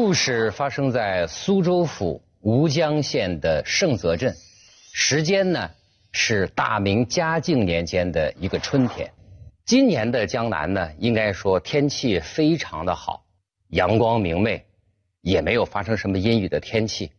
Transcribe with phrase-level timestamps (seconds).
[0.00, 4.32] 故事发生在苏州府吴江县的盛泽镇，
[4.92, 5.72] 时间呢
[6.12, 9.12] 是大明嘉靖年间的一个春天。
[9.66, 13.24] 今年的江南呢，应该说天气非常的好，
[13.70, 14.64] 阳光明媚，
[15.20, 17.10] 也没有发生什么阴雨的天气。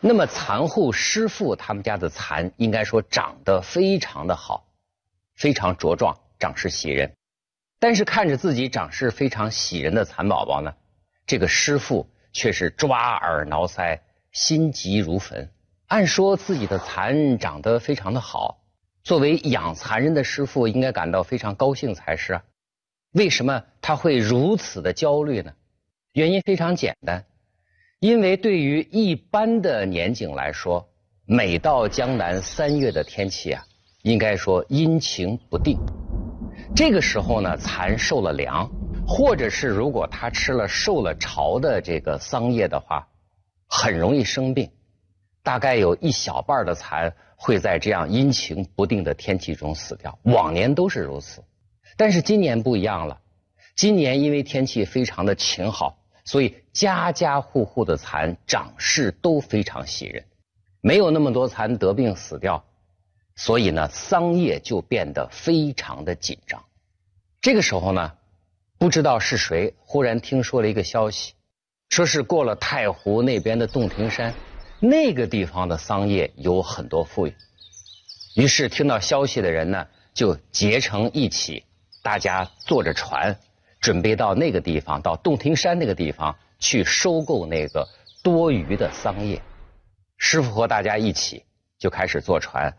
[0.00, 4.64] 那么蚕户师傅他们家的蚕，应该说长得非常的好，
[5.36, 7.12] 非常茁壮，长势喜人。
[7.78, 10.72] 但是看着自己长势非常喜人的蚕宝宝呢，
[11.26, 14.00] 这个师傅却是抓耳挠腮，
[14.32, 15.50] 心急如焚。
[15.88, 18.58] 按说自己的蚕长得非常的好，
[19.04, 22.42] 作为养蚕人的师傅应该感到非常高兴才是啊。
[23.12, 25.52] 为什么他会如此的焦虑呢？
[26.14, 27.24] 原因非常简单，
[28.00, 30.88] 因为对于一般的年景来说，
[31.26, 33.62] 每到江南三月的天气啊，
[34.02, 35.78] 应该说阴晴不定。
[36.74, 38.70] 这个时候呢，蚕受了凉，
[39.06, 43.08] 或者是如果它吃了受了潮的这个桑叶的话，
[43.68, 44.70] 很容易生病。
[45.42, 51.42] 大概有一小半的蚕会在这样阴晴不定的天气中死掉，往年都是如此。
[51.96, 53.20] 但是今年不一样了，
[53.74, 60.24] 今年因为天气非常的晴好，所以家家户户的蚕长势都非常喜人，
[60.80, 62.64] 没有那么多蚕得病死掉。
[63.34, 66.64] 所以呢，桑叶就变得非常的紧张。
[67.40, 68.12] 这个时候呢，
[68.82, 71.34] 不知道是谁忽然听说了一个消息，
[71.90, 74.34] 说是过了太湖那边的洞庭山，
[74.80, 77.36] 那个地方的桑叶有很多富裕。
[78.34, 81.62] 于是听到消息的人呢，就结成一起，
[82.02, 83.38] 大家坐着船，
[83.80, 87.86] 准备到那个地方，到洞庭山那个地方去收购那个
[88.24, 89.40] 多余的桑叶。
[90.16, 91.44] 师傅和大家一起
[91.78, 92.76] 就开始坐船。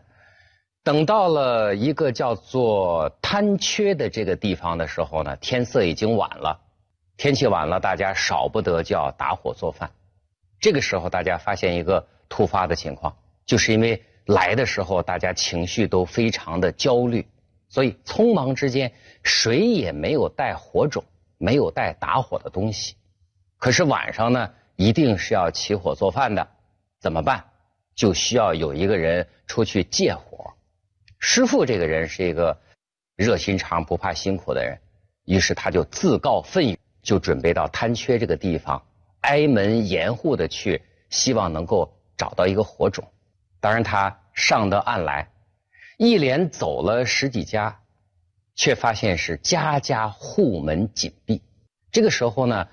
[0.84, 6.60] 等到了一个叫做滩缺的这个地方的时候呢，天色已经晚了，
[7.16, 9.90] 天气晚了，大家少不得就要打火做饭。
[10.60, 17.26] 这个时候，大家发现一个突发的情况，就是因为来的时候大家情绪都非常的焦虑，
[17.70, 18.92] 所以匆忙之间
[19.22, 21.02] 谁也没有带火种，
[21.38, 22.96] 没有带打火的东西。
[23.56, 26.46] 可是晚上呢，一定是要起火做饭的，
[27.00, 27.42] 怎么办？
[27.94, 30.52] 就需要有一个人出去借火。
[31.26, 32.60] 师傅这个人是一个
[33.16, 34.78] 热心肠、不怕辛苦的人，
[35.24, 38.86] 于是他就自告奋勇，就准备到滩缺这个地方，
[39.22, 43.10] 挨门严户的去，希望能够找到一个火种。
[43.58, 45.30] 当然，他上得岸来，
[45.96, 47.80] 一连走了十几家，
[48.54, 51.40] 却发现是家家户门紧闭。
[51.90, 52.68] 这个时候呢，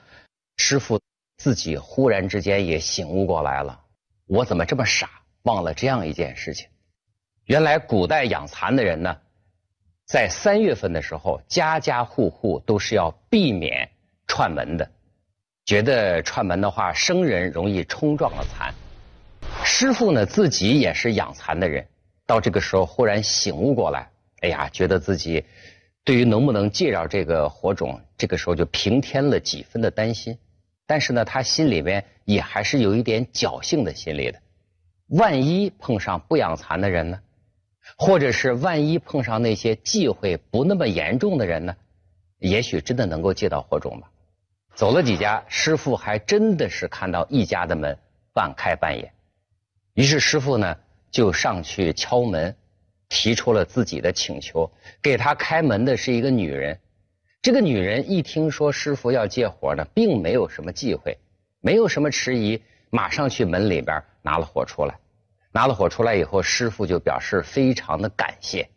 [0.58, 1.00] 师傅
[1.38, 3.86] 自己忽然之间也醒悟过来了：
[4.28, 5.10] 我怎么这么傻，
[5.44, 6.68] 忘了这样一件事情？
[7.46, 9.18] 原来古代养蚕的人呢，
[10.06, 13.90] 在三月份的时候，家家户户都是要避免
[14.28, 14.90] 串门的，
[15.66, 18.74] 觉得串门的话，生人容易冲撞了蚕。
[19.66, 21.86] 师傅呢，自己也是养蚕的人，
[22.26, 24.10] 到这个时候忽然醒悟过来，
[24.42, 25.44] 哎呀，觉得自己
[26.04, 30.38] 对于能不能借着这个火种，这个时候就平添了几分的担心。
[30.86, 34.40] 但是呢，他心里面也还是有一点侥幸的心理的，
[35.08, 37.20] 万一碰上不养蚕的人呢？
[37.98, 41.76] 或者是万一碰上那些忌讳不那么严重的人呢？
[42.40, 44.10] 也许真的能够借到火种吧。
[44.74, 47.98] 走了几家，师傅还真的是看到一家的门
[48.34, 49.12] 半开半掩。
[49.94, 50.78] 于是师傅呢
[51.12, 52.56] 就上去敲门，
[53.10, 54.72] 提出了自己的请求。
[55.02, 56.80] 给他开门的是一个女人。
[57.42, 61.18] 这个女人一听说师傅要借火呢，并没有什么忌讳，
[61.60, 64.98] 没有什么迟疑，马上去门里边拿了火出来。
[65.52, 68.70] 拿了火出来以后，师傅就表示非常的感谢。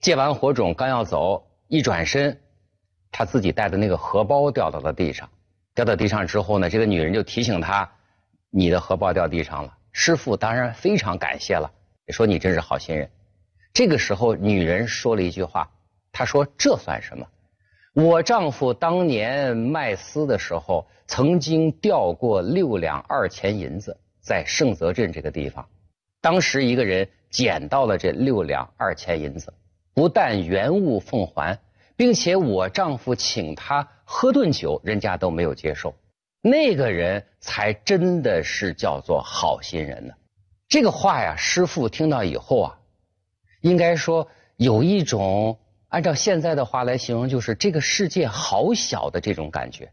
[0.00, 2.40] 借完火种，刚要走，一转身，
[3.10, 5.28] 他自己带的那个荷包掉到了地上。
[5.74, 7.88] 掉到地上之后呢，这个女人就提醒他
[8.50, 11.70] ：“你的荷包掉地上了。”师傅当然非常感谢了，
[12.08, 13.08] 说：“你真是好心人。”
[13.72, 15.70] 这个时候，女人说了一句话
[16.10, 17.26] ：“她说这算什么？
[17.94, 25.64] 我丈夫当年卖丝的时候，曾经掉过六两二钱银子，在盛泽镇这个地方。”
[26.20, 29.52] 当时一个人捡到了这六两二钱银子，
[29.94, 31.58] 不但原物奉还，
[31.96, 35.94] 并且我丈夫请他喝顿酒，人家都没有接受。
[36.40, 40.14] 那个人才真的是叫做好心人呢。
[40.68, 42.78] 这个话呀，师傅听到以后啊，
[43.60, 49.92] 应该说有一种按照现在的话来形容，就是这个世界好小的这种感觉。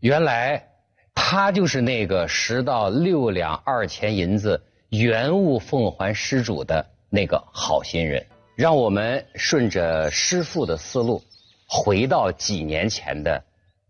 [0.00, 0.68] 原来
[1.14, 4.62] 他就是那个拾到六两二钱银子。
[4.96, 8.24] 原物奉还失主的那个好心人，
[8.54, 11.20] 让我们顺着师傅的思路，
[11.66, 13.44] 回到几年前的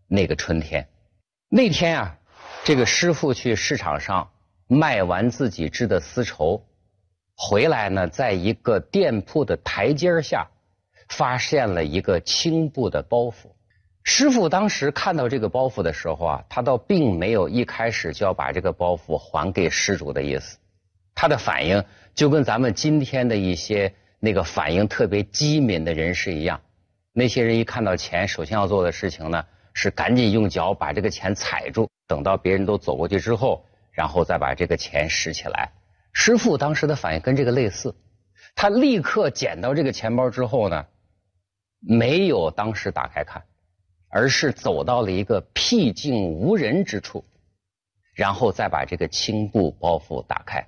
[0.07, 0.87] 那个春天。
[1.47, 2.17] 那天啊，
[2.63, 4.31] 这个师傅去市场上
[4.67, 6.65] 卖完自己织的丝绸，
[7.37, 10.49] 回来呢，在一个店铺的台阶下，
[11.09, 13.51] 发现了一个青布的包袱。
[14.03, 20.57] 师傅当时看到这个包袱的时候啊，他倒并没有一开始就要把这个包袱还给失主的意思，
[21.15, 21.83] 他的反应
[22.13, 26.61] 就跟咱们今天的一些那个反应特别机敏的人士一样。
[27.13, 35.71] 那些人一看到钱，首先要做的事情呢，是赶紧用脚把这个钱踩住，等到别人都走过去之后，然后再把这个钱拾起来。
[36.13, 37.95] 师傅当时的反应跟这个类似，
[38.53, 40.85] 他立刻捡到这个钱包之后呢，
[41.79, 43.41] 没有当时打开看。
[44.07, 47.25] 而是走到了一个僻静无人之处，
[48.13, 50.65] 然后再把这个青布包袱打开，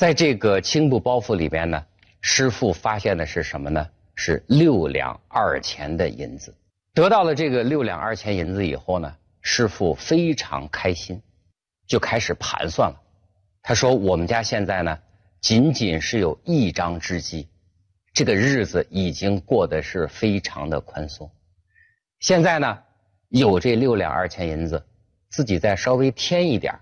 [0.00, 1.84] 在这个青布包袱里边呢，
[2.22, 3.86] 师傅发现的是什么呢？
[4.14, 6.54] 是六两二钱的银子。
[6.94, 11.20] 得到了这个六两二钱银子以后呢，师傅非常开心，
[11.86, 12.98] 就开始盘算了。
[13.60, 14.98] 他说：“我们家现在呢，
[15.42, 17.46] 仅仅是有一张织机，
[18.14, 21.30] 这个日子已经过得是非常的宽松。”
[22.20, 22.78] 现在呢，
[23.28, 24.82] 有这六两二钱银子，
[25.28, 26.74] 自己再稍微添一点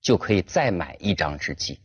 [0.00, 1.80] 就可以再买一张织机。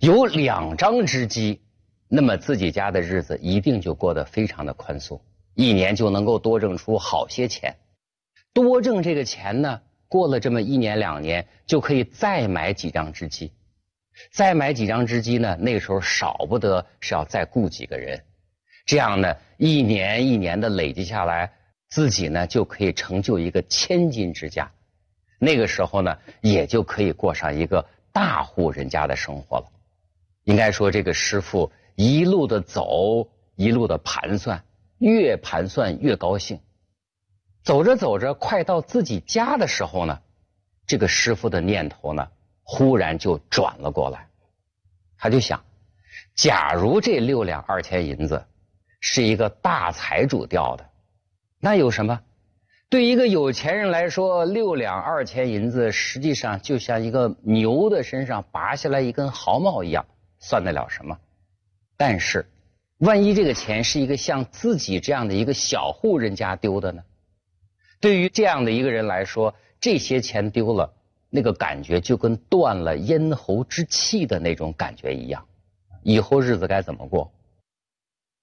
[0.00, 1.60] 有两张织机，
[2.08, 5.20] 那么自己家的日子一定就过得非常的宽松，
[5.54, 7.76] 一年就能够多挣出好些钱。
[8.52, 13.52] 多挣这个钱呢，过了这么一年两年，就可以再买几张织机。
[14.32, 18.22] 再买几张织机呢，那时候少不得是要再雇几个人。
[18.86, 21.52] 这样呢，一年一年的累积下来。
[21.90, 24.68] 自己呢就可以成就一个千金之家，
[25.38, 29.66] 那个时候呢也就可以过上一个大户人家的生活了。
[30.44, 34.64] 应该说，这个师傅一路的走，一路的盘算，
[34.98, 36.60] 越盘算越高兴。
[37.62, 40.20] 走着走着，快到自己家的时候呢，
[40.86, 42.28] 这个师傅的念头呢
[42.62, 44.28] 忽然就转了过来，
[45.16, 45.64] 他就想：
[46.34, 48.44] 假如这六两二钱银子
[49.00, 50.90] 是一个大财主掉的。
[51.58, 52.20] 那有什么？
[52.90, 60.04] 对一个有钱人来说，六两二钱银子实际上就像一个牛的身上拔下来一根毫毛一样，
[60.44, 61.18] 算得了什么？
[61.96, 62.44] 但是，
[62.98, 67.02] 万一这个钱是一个像自己这样的一个小户人家丢的呢？
[67.98, 70.92] 对于这样的一个人来说，这些钱丢了，
[71.30, 75.46] 那个感觉就跟断了咽喉之气的那种感觉一样，
[76.02, 77.32] 以后日子该怎么过？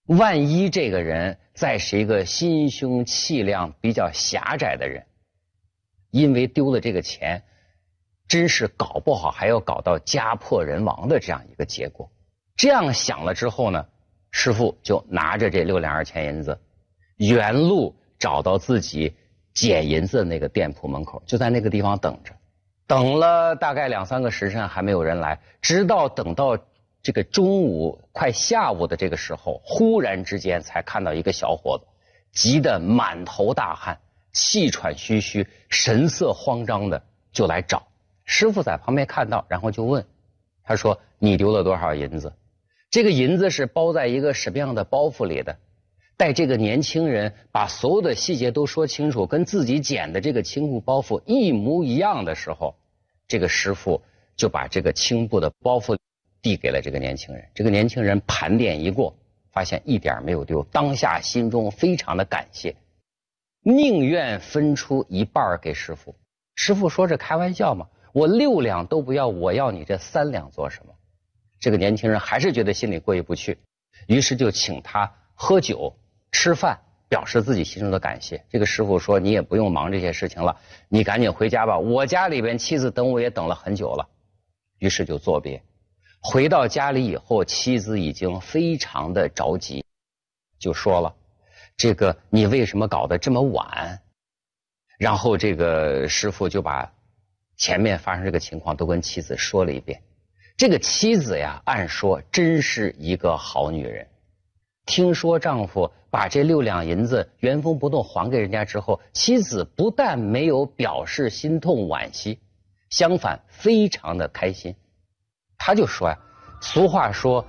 [0.08, 5.06] 万一这个人再是一个心胸气量比较狭窄的人，
[6.10, 7.44] 因为丢了这个钱，
[8.32, 12.10] 真是搞不好还要搞到家破人亡的这样一个结果。
[12.56, 13.86] 这样想了之后呢，
[14.32, 16.58] 师傅就拿着这六两二钱银子，
[17.18, 19.14] 原路找到自己
[19.54, 22.34] 捡银子的那个店铺门口，就在那个地方等着。
[22.88, 26.58] 等了大概两三个时辰还没有人来，直到等到。
[27.04, 31.88] 这个中午快下午的这个时候，忽然之间才看到一个小伙子，
[32.32, 34.00] 急得满头大汗，
[34.34, 37.02] 气喘吁吁，神色慌张的
[37.34, 37.88] 就来找
[38.32, 38.64] 师傅。
[38.64, 40.06] 在旁边看到，然后就问，
[40.64, 42.34] 他说：“你丢了多少银子？
[42.90, 45.58] 这个银子是包在一个什么样的包袱里的？”
[46.16, 52.76] 待这个年轻人把所有的细节都说清楚，跟自己捡的这个青布包袱一模一样的时候，
[53.28, 54.02] 这个师傅
[54.38, 55.98] 就把这个青布的包袱。
[56.44, 59.16] 递给了这个年轻人，这个年轻人盘点一过，
[59.52, 62.76] 发现一点没有丢，当下心中非常的感谢，
[63.62, 66.16] 宁愿分出一半给师傅。
[66.56, 70.94] 师傅说：“这开玩笑嘛，我六两都不要，我要你这三两做什么？”
[71.60, 73.60] 这个年轻人还是觉得心里过意不去，
[74.08, 75.96] 于是就请他喝酒
[76.32, 78.44] 吃饭，表示自己心中的感谢。
[78.50, 80.58] 这个师傅说：“你也不用忙这些事情了，
[80.90, 84.10] 你赶紧回家吧，我家里边妻子等我也等了很久了。”
[84.80, 85.62] 于是就作别。
[86.20, 89.86] 回到家里以后，妻子已经非常的着急，
[90.58, 91.16] 就说了
[91.78, 94.02] ：“这个你为什么搞得这么晚？”
[94.98, 96.92] 然后这个师傅就把
[97.62, 100.02] 前面发生这个情况都跟妻子说了一遍。
[100.58, 104.08] 这个妻子呀，按说真是一个好女人。
[104.88, 112.40] 听说丈夫把这六两银子原封不动还给人家之后，妻子不但没有表示心痛惋惜，
[112.90, 114.76] 相反非常的开心。
[115.60, 116.18] 他就说呀，
[116.62, 117.46] 俗话说，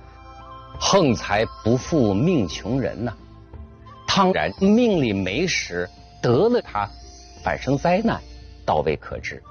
[0.79, 3.17] 横财不富命穷人呐。
[4.07, 5.89] 当然，命里没时
[6.21, 6.87] 得了他，
[7.43, 8.21] 反生灾难，
[8.63, 9.41] 倒未可知。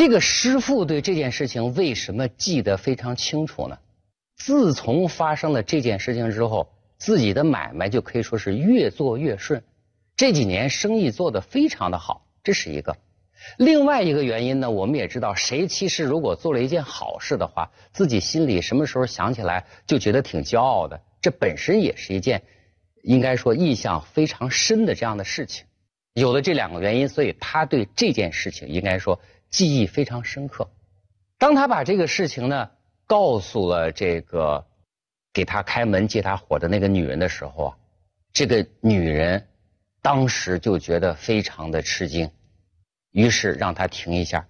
[0.00, 3.78] 这个师傅对这件事情为什么记得非常清楚呢？
[4.34, 9.62] 自从发生了这件事情之后，自己的买卖就可以说是越做越顺。
[10.16, 12.96] 这几年生意做得非常的好，这是一个。
[13.58, 22.40] 另外一个原因呢，我们也知道，谁其实如果做了一件好事的话，自己心里什么时候想起来就觉得挺骄傲的，这本身也是一件
[23.02, 25.66] 应该说印象非常深的这样的事情。
[26.14, 30.70] 有了这两个原因，所以他对这件事情应该说记忆非常深刻。
[31.38, 32.70] 当他把这个事情呢
[33.06, 34.66] 告诉了这个
[35.32, 37.76] 给他开门接他火的那个女人的时候啊，
[38.32, 39.48] 这个女人
[40.02, 42.30] 当时就觉得非常的吃惊。
[43.12, 44.46] 于是让他停一下，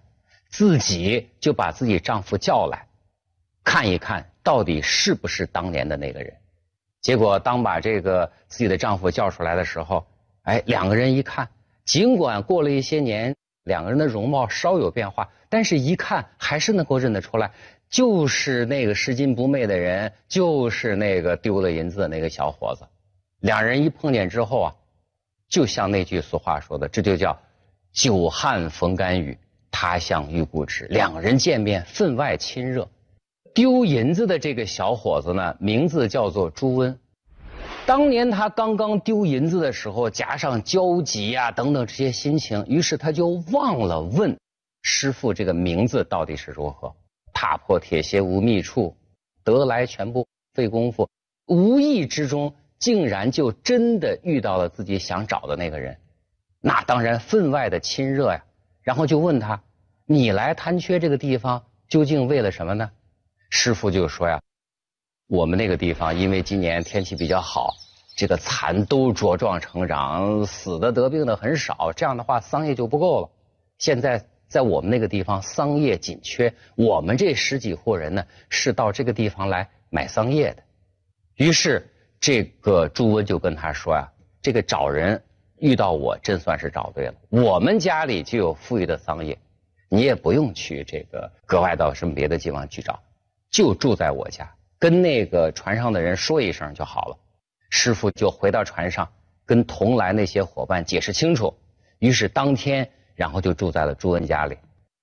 [0.50, 2.86] 自己就把自己丈夫叫来，
[3.64, 6.36] 看一看到底是不是当年的那个人。
[7.00, 10.06] 结果当把这个自己的丈夫叫出来的时候，
[10.42, 11.48] 哎，两个人一看，
[11.86, 13.34] 尽管过了一些年，
[13.70, 17.52] 两个人的容貌稍有变化，但是一看还是能够认得出来，
[17.88, 22.84] 就是那个拾金不昧的人，就是那个丢了银子的那个小伙子。
[23.38, 24.74] 两人一碰见之后啊，
[25.48, 27.38] 就像那句俗话说的，这就叫。
[27.92, 29.38] 久旱逢甘雨，
[29.70, 30.86] 他乡遇故知。
[30.86, 32.88] 两人见面分外亲热。
[33.54, 36.98] 丢银子的这个小伙子呢，名字叫做朱温。
[37.86, 44.38] 当年他刚刚丢银子的时候，加上焦急呀等等这些心情，于是他就忘了问
[44.82, 46.94] 师傅这个名字到底是如何。
[47.32, 48.96] 踏破铁鞋无觅处，
[49.42, 51.08] 得来全不费工夫。
[51.46, 55.96] 无意之中，竟然就真的遇到了自己想找的那个人。
[56.60, 58.44] 那当然分外的亲热呀，
[58.82, 59.62] 然后就问他
[60.06, 62.90] ：“你来贪缺这个地方究竟为了什么呢？”
[63.50, 64.40] 师傅就说呀
[65.30, 67.76] ：“我们那个地方因为今年天气比较好，
[68.16, 73.30] 这个蚕都茁壮成长，死的得病的很少，这样的话桑叶就不够了。
[73.78, 80.64] 现在在我们那个地方桑叶紧缺，我们这十几户人呢是到这个地方来买桑叶的。”
[81.38, 84.10] 于是这个朱温就跟他说呀
[84.42, 85.22] ：“这个找人。”
[85.60, 89.38] 遇到我真算是找对了，我们家里就有富裕的桑叶，
[89.90, 92.98] 你也不用去这个格外到什么别的地方去找，
[93.50, 97.18] 就住在我家，跟那个船上的人说一声就好了。
[97.68, 99.08] 师傅就回到船上，
[99.46, 101.54] 跟同来那些伙伴解释清楚，
[101.98, 104.56] 于是当天然后就住在了朱恩家里，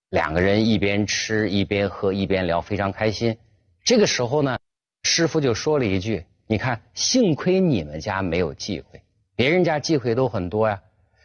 [0.10, 3.38] 两个人一边吃一边喝一边聊，非常开心。
[3.86, 4.58] 这个时候呢，
[5.04, 9.02] 师傅就说了一句：“你看，幸亏你们家没有忌讳。”
[9.38, 10.82] 别人家忌讳都很多呀，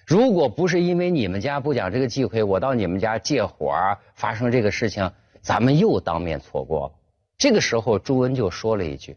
[0.07, 3.73] 如果不是因为你们家不讲这个忌讳，我到你们家借火
[4.15, 6.95] 发生这个事情，咱们又当面错过了。
[7.43, 9.17] 这个时候，朱温就说了一句，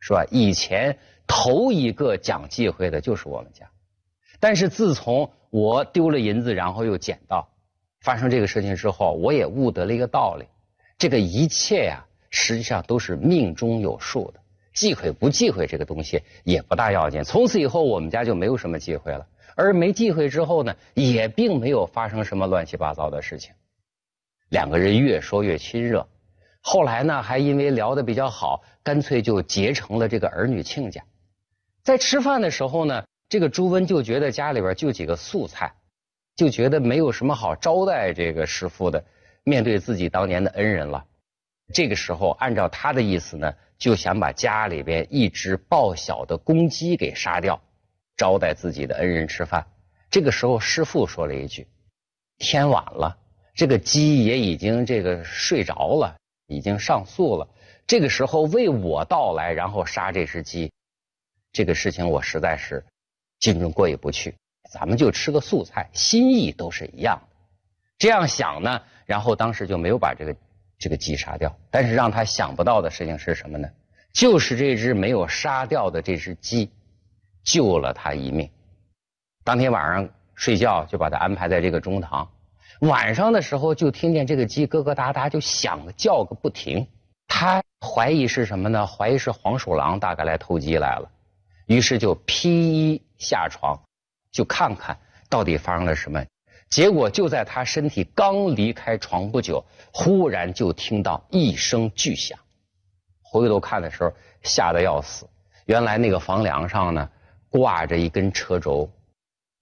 [0.00, 3.68] 说以前头一个讲忌讳的就是我们家，
[4.40, 7.46] 但是自从我丢了银子，然后又捡到，
[8.00, 10.46] 发生这个事情之后，我也悟得了一个道理，
[10.96, 14.40] 这个一切呀，实际上都是命中有数的。
[14.72, 17.24] 忌讳不忌讳这个东西也不大要紧。
[17.24, 19.26] 从此以后，我们家就没有什么忌讳了。
[19.54, 23.52] 而没忌讳之后呢，也并没有发生什么乱七八糟的事情。
[24.48, 26.08] 两个人越说越亲热，
[26.68, 31.00] 后来呢，还因为聊得比较好，干脆就结成了这个儿女亲家。
[31.84, 35.74] 在吃饭的时候呢，这个朱温就觉得家里边就几个素菜，
[36.34, 39.04] 就觉得没有什么好招待这个师傅的。
[39.44, 41.04] 面对自己当年的恩人了，
[41.72, 43.54] 这个时候按照他的意思呢。
[43.78, 47.60] 就想把家里边一只报小的公鸡给杀掉，
[48.16, 49.66] 招待自己的恩人吃饭。
[50.10, 51.68] 这个时候，师傅说了一句
[52.40, 53.18] ：“天晚了，
[53.54, 56.16] 这个鸡也已经这个睡着了，
[56.46, 57.48] 已经上诉了。
[57.86, 60.72] 这个时候为我到来，然后杀这只鸡，
[61.52, 62.84] 这个事情我实在是
[63.40, 64.34] 心中过意不去。
[64.70, 67.36] 咱们就吃个素菜，心意都是一样的。
[67.98, 70.36] 这样想呢，然后当时就没有把这个。”
[70.78, 73.66] 这个鸡杀掉，但是让他想不到的事情是什么呢？
[74.12, 76.70] 就是这只没有杀掉的这只鸡，
[77.42, 78.50] 救了他一命。
[79.42, 82.30] 当天晚上睡觉就把他安排在这个中堂，
[82.80, 86.86] 晚上的时候就听见这个鸡咯咯哒哒就响叫个不停。
[87.28, 88.86] 他怀疑是什么呢？
[88.86, 91.10] 怀疑是黄鼠狼大概来偷鸡来了，
[91.66, 93.78] 于是就披衣下床，
[94.30, 96.24] 就看看到底发生了什么。
[96.68, 102.38] 结果就在他身体刚离开床不久，忽然就听到一声巨响，
[103.22, 105.28] 回头看的时候吓得要死。
[105.66, 107.08] 原来那个房梁上呢
[107.48, 108.90] 挂着一根车轴，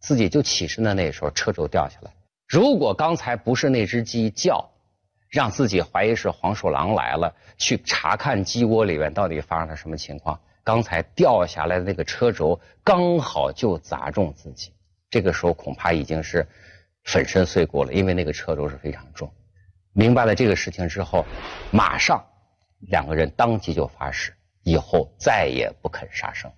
[0.01, 2.11] 自己就起身的那时候车轴掉下来。
[2.55, 4.71] 如果刚才不是那只鸡叫，
[5.29, 14.73] 让自己怀疑是黄鼠狼来了，去查看鸡窝里面到底发生了什么情况，刚才掉下来的那个车轴刚好就砸中自己，
[15.11, 16.47] 这个时候恐怕已经是。
[17.07, 19.31] 粉身碎骨了，因为那个车轴是非常重。
[19.93, 21.27] 明白了这个事情之后，
[21.71, 22.25] 马上
[22.79, 24.33] 两个人当即就发誓，
[24.63, 26.51] 以后再也不肯杀生。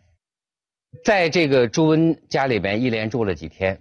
[1.05, 3.81] 在这个朱温家里边一连住了几天，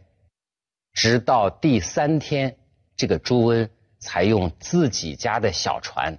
[0.95, 2.55] 直到第三天，
[2.95, 6.17] 这个朱温才用自己家的小船，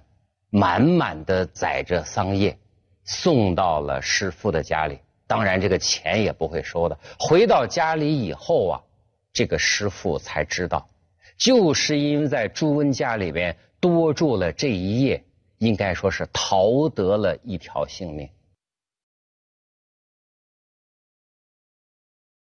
[0.51, 2.55] 满满的载着桑叶，
[3.03, 4.99] 送到了师傅的家里。
[5.25, 6.97] 当然，这个钱也不会收的。
[7.17, 8.83] 回到家里以后啊，
[9.33, 10.87] 这个师傅才知道，
[11.37, 15.23] 就是因为在朱温家里边多住了这一夜，
[15.57, 18.29] 应该说是逃得了一条性命。